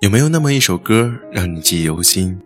[0.00, 2.38] 有没有那么一首歌让你记忆犹新？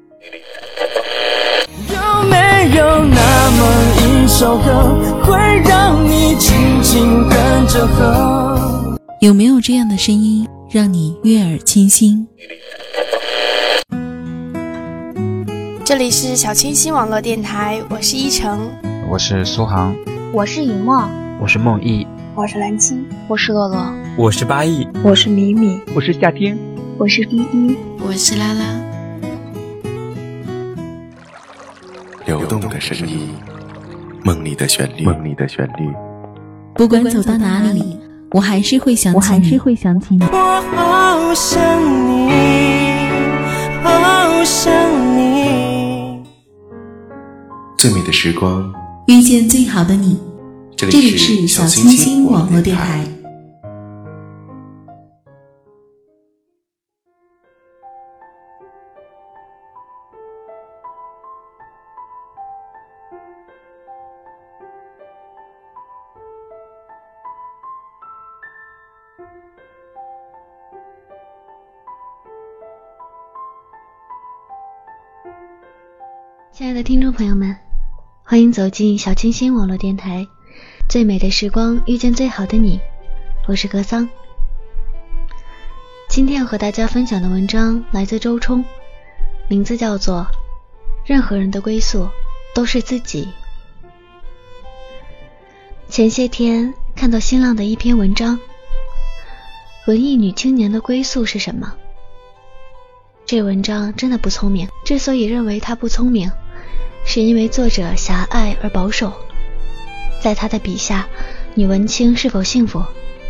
[1.86, 8.98] 有没有那么一首歌会让你轻轻跟着和？
[9.20, 12.26] 有没有这样的声音让你悦耳清新？
[15.84, 18.58] 这里是小清新网络电台，我是依晨，
[19.10, 19.94] 我是苏杭，
[20.32, 21.06] 我是尹墨，
[21.38, 26.58] 我是梦忆，我是蓝青，我是乐乐，我是八亿，我是米米，我是夏天。
[27.02, 28.64] 我是依依，我是拉拉。
[32.26, 33.28] 流动的声音，
[34.22, 35.92] 梦里的旋律，梦里的旋律。
[36.76, 37.98] 不管走到哪里，
[38.30, 40.22] 我还是会想起你，我还是会想起你。
[40.26, 41.60] 我好想
[42.08, 42.30] 你，
[43.82, 44.72] 好想
[45.18, 46.22] 你。
[47.76, 48.72] 最美的时光，
[49.08, 50.20] 遇见最好的你。
[50.76, 53.04] 这里是小清新网络电台。
[76.62, 77.56] 亲爱的听众朋友们，
[78.22, 80.24] 欢迎走进小清新网络电台，
[80.88, 82.78] 最美的时光遇见最好的你，
[83.48, 84.08] 我是格桑。
[86.08, 88.64] 今天要和大家分享的文章来自周冲，
[89.48, 90.18] 名字叫做
[91.04, 92.08] 《任何人的归宿
[92.54, 93.26] 都是自己》。
[95.88, 98.38] 前些天看到新浪的一篇文章，
[99.88, 101.74] 文艺女青年的归宿是什么？
[103.26, 104.68] 这文章真的不聪明。
[104.84, 106.30] 之所以认为它不聪明，
[107.04, 109.12] 是因为作者狭隘而保守，
[110.22, 111.08] 在他的笔下，
[111.54, 112.82] 女文青是否幸福，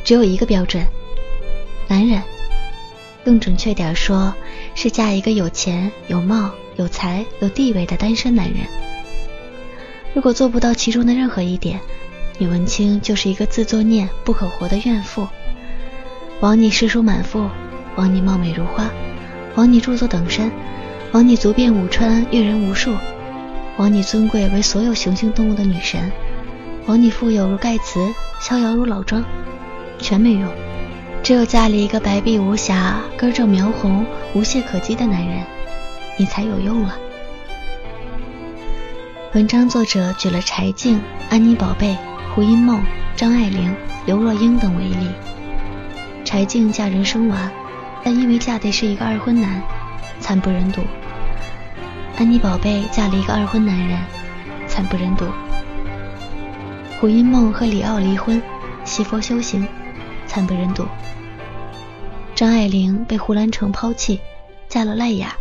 [0.04, 0.86] 只有一个标准：
[1.88, 2.22] 男人。
[3.24, 4.34] 更准确点说，
[4.74, 8.58] 是嫁一个有钱、有貌、有才、有地位的单身男人。
[10.12, 11.80] 如果做不到其中的任何一点，
[12.38, 15.28] 女文青就是一个自作孽不可活的怨妇。
[16.40, 17.48] 枉你诗书满腹，
[17.94, 18.90] 枉你貌美如花，
[19.54, 20.50] 枉你著作等身，
[21.12, 22.92] 枉你足遍五川阅人无数。
[23.78, 26.12] 枉你尊贵为所有雄性动物的女神，
[26.86, 29.24] 枉你富有如盖茨，逍遥如老庄，
[29.98, 30.48] 全没用。
[31.22, 35.44] 只有嫁了一个白璧无瑕、根正苗红、无懈可击的男人，
[36.18, 36.98] 你才有用了。
[39.32, 41.00] 文章作者举了柴静、
[41.30, 41.96] 安妮宝贝、
[42.34, 42.82] 胡因梦、
[43.16, 45.08] 张爱玲、刘若英等为例。
[46.24, 47.50] 柴静嫁人生娃，
[48.04, 49.62] 但因为嫁的是一个二婚男，
[50.20, 50.82] 惨不忍睹。
[52.16, 53.98] 安妮宝贝嫁了一个二婚男人，
[54.68, 55.24] 惨不忍睹。
[57.00, 58.40] 胡因梦和李奥离婚，
[58.84, 59.66] 习佛修行，
[60.26, 60.86] 惨不忍睹。
[62.34, 64.20] 张爱玲被胡兰成抛弃，
[64.68, 65.34] 嫁了赖雅，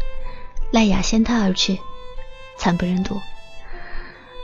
[0.71, 1.77] 赖雅先她而去，
[2.57, 3.19] 惨不忍睹。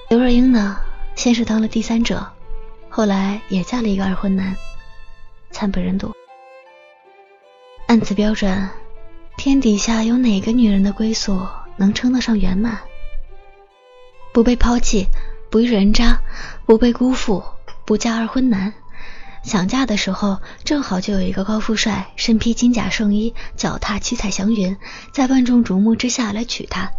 [0.09, 0.77] 刘若英呢，
[1.15, 2.25] 先是当了第三者，
[2.89, 4.55] 后来也嫁了一个二婚男，
[5.49, 6.13] 惨不忍睹。
[7.87, 8.69] 按此标准，
[9.37, 11.41] 天底下有哪个女人的归宿？
[11.77, 12.79] 能称得上圆满，
[14.33, 15.07] 不被抛弃，
[15.49, 16.19] 不遇人渣，
[16.65, 17.43] 不被辜负，
[17.85, 18.73] 不嫁二婚男，
[19.43, 24.75] 想嫁的时候正好就有一个高富帅，身披金甲圣衣，脚踏七彩祥云，
[25.13, 26.91] 在万众瞩目之下来娶她，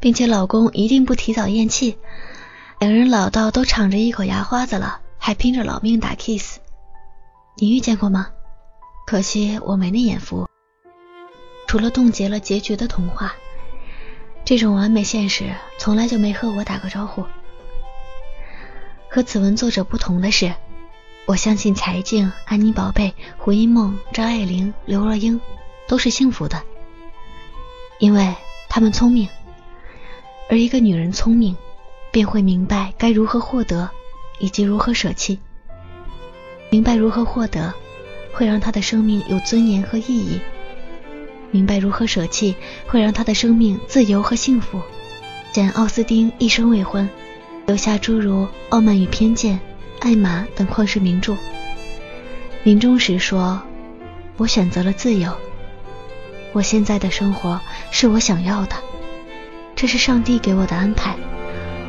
[0.00, 1.96] 并且老公一定不提早咽气，
[2.78, 6.58] 两人老到都敞着一口牙花子了，还拼着老命打 kiss，
[7.56, 8.28] 你遇见过吗？
[9.06, 10.48] 可惜我没那眼福，
[11.66, 13.34] 除了冻结了结局的童话。
[14.44, 17.24] 这种完美现实从来就没和我打过招呼。
[19.08, 20.52] 和此文作者不同的是，
[21.24, 25.40] 我相信柴静、安妮宝贝、胡因梦、张爱玲、刘若英
[25.88, 26.62] 都是幸福的，
[27.98, 28.34] 因为
[28.68, 29.28] 她们聪明。
[30.50, 31.56] 而一个女人聪明，
[32.10, 33.88] 便会明白该如何获得，
[34.38, 35.38] 以及如何舍弃。
[36.68, 37.72] 明白如何获得，
[38.34, 40.38] 会让她的生命有尊严和意义。
[41.54, 44.82] 明白如何舍弃，会让他的生命自由和幸福。
[45.52, 47.08] 简·奥斯汀一生未婚，
[47.64, 49.54] 留下诸如《傲慢与偏见》
[50.00, 51.36] 《爱玛》等旷世名著。
[52.64, 53.62] 临终时说
[54.36, 55.32] ：“我选择了自由，
[56.52, 57.60] 我现在的生活
[57.92, 58.74] 是我想要的，
[59.76, 61.14] 这是上帝给我的安排。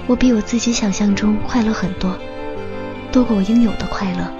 [0.06, 2.16] 我比我自己想象中快乐很多，
[3.12, 4.32] 多过我应有的快乐。”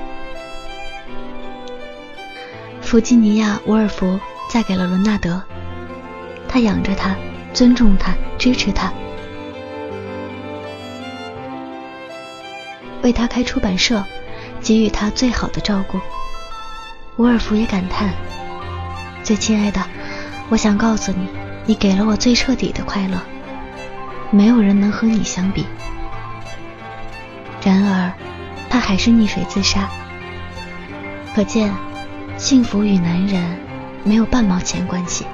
[2.80, 4.20] 弗吉尼亚·沃尔夫。
[4.56, 5.44] 嫁给了伦纳德，
[6.48, 7.14] 他养着他，
[7.54, 8.90] 尊重他，支持他，
[13.04, 14.02] 为他开出版社，
[14.62, 16.00] 给予他最好的照顾。
[17.18, 18.14] 伍尔夫也感叹
[19.24, 19.82] ：“最亲爱的，
[20.48, 21.28] 我想告诉你，
[21.66, 23.20] 你给了我最彻底的快乐，
[24.32, 25.66] 没有人能和你相比。
[27.62, 28.10] 然而，
[28.70, 29.90] 他还是溺水自杀。
[31.36, 31.74] 可见，
[32.38, 33.44] 幸福与男人
[34.06, 35.26] 没有半毛钱关系。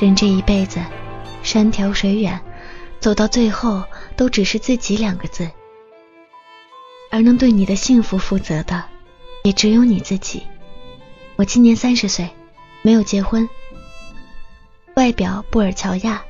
[0.00, 0.80] 人这一辈子，
[1.42, 2.38] 山条水远，
[3.00, 3.84] 走到最后
[4.16, 5.48] 都只是自己两个字。
[7.10, 8.84] 而能对你的幸福负责的，
[9.44, 10.42] 也只有你自己。
[11.36, 12.28] 我今年三十岁，
[12.82, 13.48] 没有结婚，
[14.96, 16.24] 外表布尔乔亚，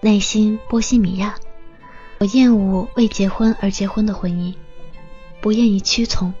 [0.00, 1.36] 内心波西米亚。
[2.18, 4.52] 我厌恶为结婚而结婚的婚姻，
[5.40, 6.34] 不愿意屈从，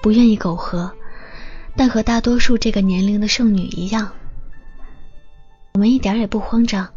[0.00, 0.90] 不愿意苟合，
[1.76, 4.10] 但和大多数这个年龄的剩女一样，
[5.74, 6.88] 我们一点也不慌张。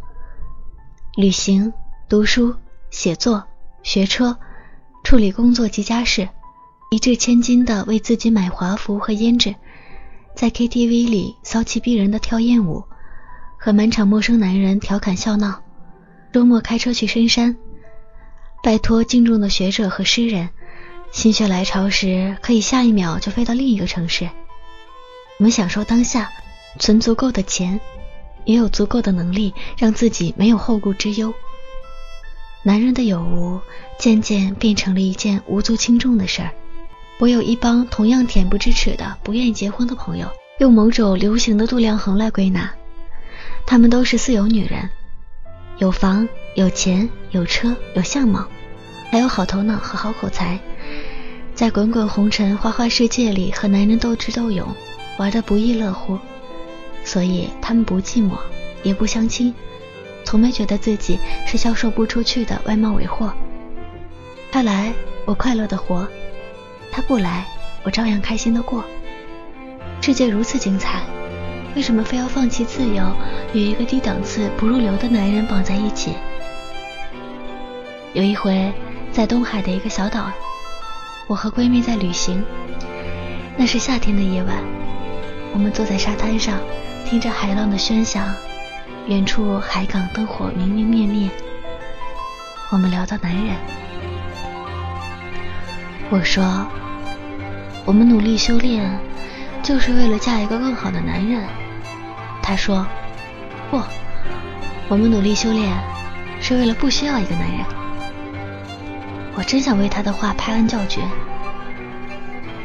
[1.17, 1.73] 旅行、
[2.07, 2.55] 读书、
[2.89, 3.43] 写作、
[3.83, 4.37] 学车、
[5.03, 6.29] 处理工作及家事，
[6.91, 9.53] 一掷千金的为自己买华服和胭脂，
[10.33, 12.85] 在 KTV 里骚气逼人的跳艳舞，
[13.57, 15.61] 和满场陌生男人调侃笑闹，
[16.31, 17.57] 周末开车去深山。
[18.63, 20.49] 拜托敬重的学者和诗人，
[21.11, 24.29] 心血来潮时可以下一秒就飞到另一个城市。
[25.39, 26.29] 我们享受当下，
[26.79, 27.79] 存足够的钱，
[28.43, 31.33] 也有足够的能力让自己没有后顾之忧。
[32.61, 33.61] 男人的有无
[33.97, 36.51] 渐渐变成了一件无足轻重的事儿。
[37.19, 42.69] 我有一帮同样恬不知耻的不愿意结婚的朋友，用某种流行的度量衡来归纳，
[43.65, 44.89] 他们都是自由女人。
[45.77, 48.45] 有房有钱有车有相貌，
[49.09, 50.59] 还有好头脑和好口才，
[51.55, 54.67] 在滚滚红尘花花世界里和男人斗智斗勇，
[55.19, 56.17] 玩得不亦乐乎。
[57.03, 58.37] 所以他们不寂寞，
[58.81, 59.53] 也不相亲，
[60.23, 63.33] 从没觉得自己是销售不出去的外贸尾货。
[64.51, 64.93] 他来，
[65.25, 66.07] 我快乐的活；
[66.91, 67.45] 他不来，
[67.83, 68.83] 我照样开心的过。
[70.01, 71.01] 世界如此精彩。
[71.75, 73.03] 为什么非要放弃自由，
[73.53, 76.13] 与一个低档次、不入流的男人绑在一起？
[78.13, 78.73] 有一回，
[79.11, 80.31] 在东海的一个小岛，
[81.27, 82.43] 我和闺蜜在旅行。
[83.55, 84.63] 那是夏天的夜晚，
[85.53, 86.57] 我们坐在沙滩上，
[87.05, 88.23] 听着海浪的喧响，
[89.07, 91.29] 远处海港灯火明明灭灭。
[92.71, 93.55] 我们聊到男人，
[96.09, 96.67] 我说
[97.85, 98.89] ：“我们努力修炼。”
[99.61, 101.43] 就是为了嫁一个更好的男人，
[102.41, 102.87] 他说
[103.69, 103.79] ：“不，
[104.87, 105.77] 我们努力修炼
[106.39, 107.59] 是为了不需要一个男人。”
[109.35, 111.01] 我真想为他的话拍案叫绝。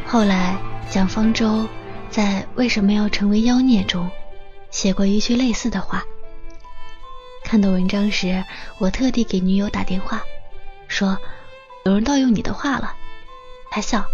[0.06, 0.54] 后来
[0.88, 1.66] 蒋方舟
[2.14, 4.08] 在《为什么要成为妖孽》中
[4.70, 6.04] 写过一句类似的话。
[7.42, 8.44] 看到文章时，
[8.78, 10.22] 我特地给女友打电话，
[10.86, 11.18] 说
[11.84, 12.94] ：“有人盗用你的话了。”
[13.68, 14.04] 他笑：“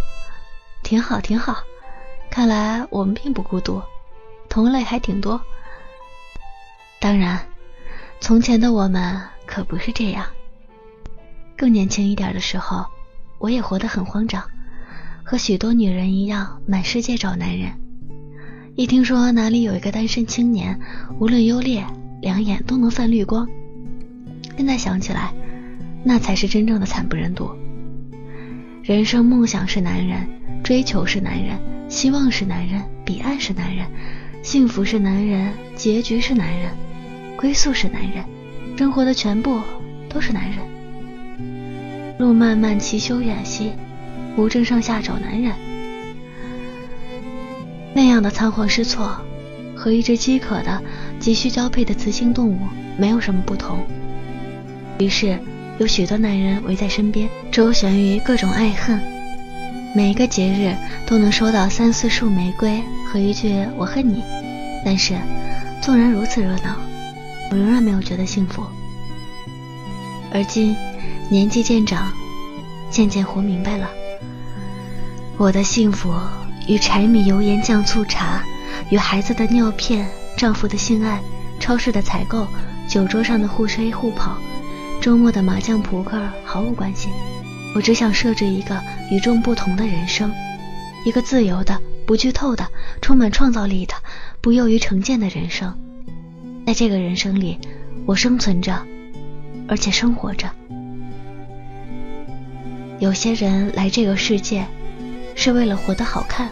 [0.82, 1.62] 挺好，挺好。”
[2.32, 3.82] 看来我们并不孤独，
[4.48, 5.38] 同类还挺多。
[7.00, 7.38] 当然，
[8.18, 10.24] 从前的我们可不是这样。
[11.54, 12.86] 更年轻一点的时候，
[13.36, 14.42] 我也活得很慌张，
[15.22, 17.78] 和许多女人一样，满世界找男人。
[18.80, 20.80] 一听说哪里有一个单身青年，
[21.18, 21.84] 无论优劣，
[22.22, 23.46] 两眼都能泛绿光，
[24.56, 25.34] 现在想起来，
[26.02, 27.50] 那才是真正的惨不忍睹。
[28.82, 30.26] 人生梦想是男人，
[30.64, 31.58] 追求是男人。
[31.90, 33.84] 希望是男人，彼岸是男人，
[34.42, 36.70] 幸福是男人，结局是男人，
[37.36, 38.24] 归宿是男人，
[38.78, 39.60] 生活的全部
[40.08, 42.16] 都是男人。
[42.18, 43.72] 路漫漫其修远兮，
[44.38, 45.52] 无正上下找男人。
[47.92, 49.16] 那样的仓皇失措，
[49.76, 50.82] 和一只饥渴的、
[51.18, 52.58] 急需交配的雌性动物
[52.96, 53.84] 没有什么不同。
[54.98, 55.38] 于是，
[55.78, 59.00] 有许多男人围在身边，周旋于各种爱恨。
[59.94, 64.22] 每个节日都能收到三四束玫瑰和一句“我恨你”，
[64.84, 65.16] 但是
[65.82, 66.76] 纵然如此热闹，
[67.50, 68.62] 我仍然没有觉得幸福。
[70.32, 70.76] 而今
[71.28, 72.12] 年纪渐长，
[72.88, 73.88] 渐渐活明白了，
[75.36, 76.12] 我的幸福
[76.66, 78.42] 与柴米油盐酱醋茶，
[78.90, 81.20] 与孩子的尿片、丈夫的性爱、
[81.58, 82.46] 超市的采购、
[82.88, 84.36] 酒桌上的互吹互捧、
[85.00, 87.08] 周末的麻将扑克毫无关系。
[87.74, 90.32] 我只想设置一个与众不同的人生，
[91.04, 92.66] 一个自由的、不剧透的、
[93.00, 93.94] 充满创造力的、
[94.40, 95.76] 不囿于成见的人生。
[96.66, 97.58] 在这个人生里，
[98.06, 98.76] 我生存着，
[99.68, 100.50] 而且生活着。
[102.98, 104.66] 有些人来这个世界
[105.34, 106.50] 是为了活得好看，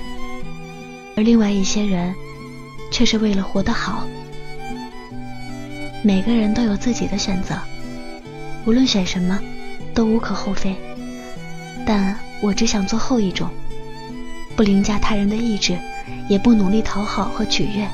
[1.17, 2.15] 而另外一些人
[2.91, 4.07] 却是为了活得好。
[6.03, 7.57] 每个人都有自己的选择，
[8.65, 9.39] 无论选什么，
[9.93, 10.77] 都无可厚非。
[11.85, 13.51] 但我只想做后一种，
[14.57, 15.77] 不凌驾他人的意志，
[16.29, 17.89] 也不努力讨好和取悦，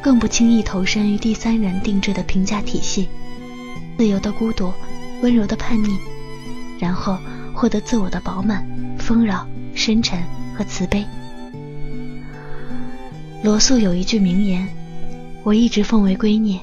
[0.00, 3.08] 更不轻易投身于第三人定制的评价体系，
[3.98, 4.72] 自由的孤独，
[5.22, 5.98] 温柔的叛逆，
[6.78, 7.18] 然后
[7.52, 8.66] 获得自我的饱满、
[8.98, 9.46] 丰饶、
[9.84, 10.18] 深沉
[10.56, 11.04] 和慈悲。
[13.42, 14.66] 罗素有一句名言，
[15.42, 16.58] 我一直奉为圭臬：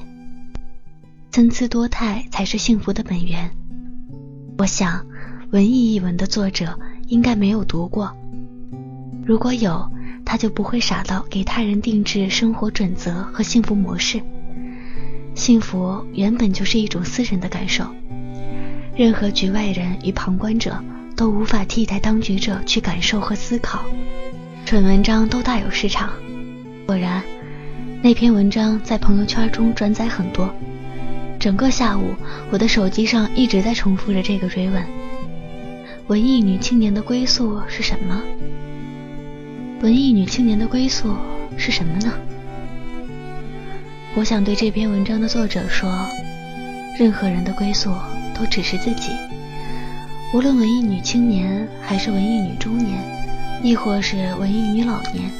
[1.30, 3.48] 参差多态才是幸福的本源。
[4.58, 5.06] 我想，
[5.52, 6.76] 文艺一文的作者
[7.06, 8.12] 应该没有读过，
[9.24, 9.88] 如果有。
[10.24, 14.20] 他就不会傻到给他人定制生活准则和幸福模式。
[15.34, 17.84] 幸福原本就是一种私人的感受，
[18.96, 20.82] 任何局外人与旁观者
[21.16, 23.84] 都无法替代当局者去感受和思考。
[24.64, 26.10] 蠢文章都大有市场。
[26.86, 27.22] 果然，
[28.02, 30.54] 那篇文章在朋友圈中转载很多。
[31.38, 32.14] 整个下午，
[32.50, 34.84] 我的手机上一直在重复着这个追问：
[36.06, 38.22] 文艺女青年的归宿是什么？
[39.80, 41.16] 文艺女青年的归宿
[41.56, 42.12] 是什么呢？
[44.14, 45.90] 我想对这篇文章的作者说：
[46.98, 47.90] 任何人的归宿
[48.38, 49.10] 都只是自己。
[50.32, 52.98] 无论文艺女青年，还是文艺女中年，
[53.62, 55.30] 亦或是文艺女老年，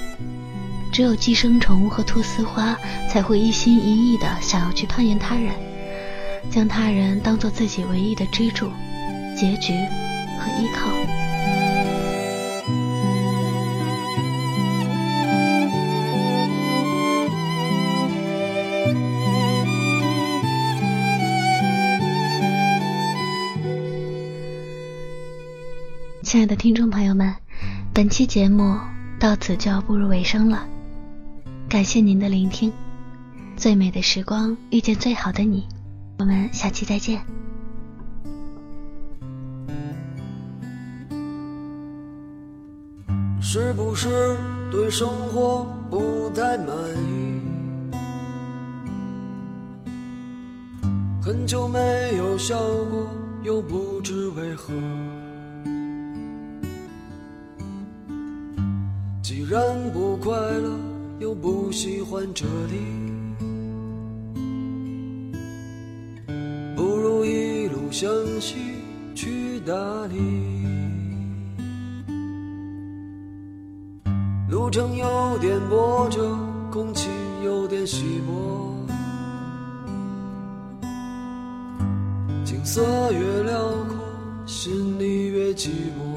[0.92, 2.76] 只有寄生虫和菟丝花
[3.08, 5.54] 才会一心一意的想要去攀岩他人，
[6.50, 8.68] 将他人当做自己唯一的支柱、
[9.34, 9.72] 结局
[10.38, 10.90] 和依靠。
[26.52, 27.34] 的听众朋友们，
[27.94, 28.76] 本期节目
[29.18, 30.66] 到此就要步入尾声了，
[31.66, 32.70] 感谢您的聆听。
[33.56, 35.66] 最美的时光遇见最好的你，
[36.18, 37.22] 我们下期再见。
[43.40, 44.36] 是不是
[44.70, 46.68] 对生活不太满
[46.98, 47.40] 意？
[51.22, 51.78] 很久没
[52.18, 52.58] 有笑
[52.90, 53.08] 过，
[53.42, 54.74] 又不知为何。
[59.22, 59.60] 既然
[59.92, 60.76] 不快乐，
[61.20, 62.74] 又不喜欢这里，
[66.74, 68.10] 不如一路向
[68.40, 68.56] 西
[69.14, 69.72] 去大
[70.06, 70.18] 理。
[74.50, 76.36] 路程有点波折，
[76.72, 77.08] 空气
[77.44, 78.74] 有点稀薄，
[82.44, 83.96] 景色越辽阔，
[84.46, 86.11] 心里越寂寞。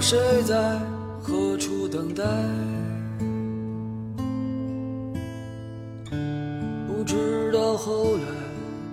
[0.00, 0.78] 谁在
[1.20, 2.22] 何处等待？
[6.86, 8.20] 不知道后来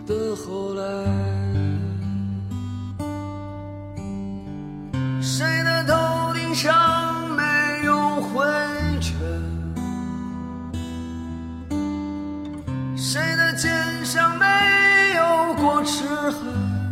[0.07, 0.83] 的后来，
[5.21, 7.43] 谁的头顶上没
[7.85, 8.43] 有灰
[8.99, 9.13] 尘？
[12.95, 13.69] 谁的肩
[14.05, 14.45] 上没
[15.15, 16.82] 有过齿痕？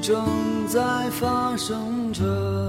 [0.00, 0.80] 正在
[1.10, 2.59] 发生着。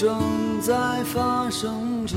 [0.00, 0.72] 正在
[1.04, 2.16] 发生着，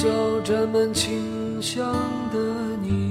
[0.00, 1.92] 让双脚沾满清香
[2.32, 2.38] 的
[2.82, 3.09] 你。